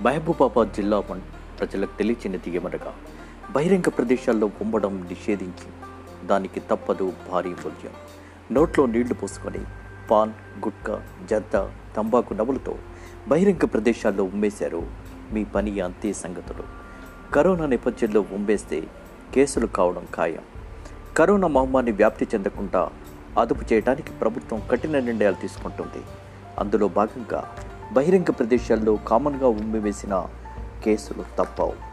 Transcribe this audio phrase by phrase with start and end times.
[0.00, 1.00] మహబూబాబాద్ జిల్లా
[1.58, 2.94] ప్రజలకు తెలియచినది ఏమనగా
[3.50, 5.70] బహిరంగ ప్రదేశాల్లో ఉమ్మడం నిషేధించి
[6.26, 7.92] దానికి తప్పదు భారీ మూల్యం.
[8.52, 9.58] నోట్లో నీళ్ళు పోసుకొని
[10.10, 12.78] పాన్ గుట్కా జద్ద తంబాకు నవ్వులతో
[13.28, 14.86] బహిరంగ ప్రదేశాల్లో ఉమ్మేశారు
[15.32, 16.62] మీ పని అంతే సంగతులు.
[17.32, 18.80] కరోనా నేపథ్యంలో ఉమ్మేస్తే
[19.34, 20.44] కేసులు కావడం ఖాయం.
[21.16, 22.90] కరోనా మహమ్మారిని వ్యాప్తి చెందకుండా
[23.38, 26.04] అదుపు చేయడానికి ప్రభుత్వం కఠిన నిర్ణయాలు తీసుకుంటుంది.
[26.58, 27.54] అందులో భాగంగా
[27.92, 30.26] బహిరంగ ప్రదేశాల్లో కామన్గా ఉమ్మివేసిన
[30.84, 31.87] కేసులు తప్పవు.